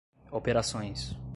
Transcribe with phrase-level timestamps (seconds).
[0.31, 1.15] operações